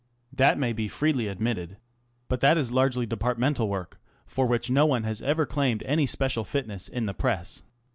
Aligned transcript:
That 0.33 0.57
may 0.57 0.73
be 0.73 0.87
freely 0.87 1.27
admitted. 1.27 1.77
But 2.27 2.39
that 2.39 2.57
is 2.57 2.71
largely 2.71 3.05
departmental 3.05 3.69
work, 3.69 3.99
for 4.25 4.47
which 4.47 4.71
no 4.71 4.87
one 4.87 5.03
has 5.03 5.21
ever 5.21 5.45
claimed 5.45 5.83
any 5.83 6.07
special 6.07 6.43
fitness 6.43 6.87
in 6.87 7.05
the 7.05 7.13
Press. 7.13 7.61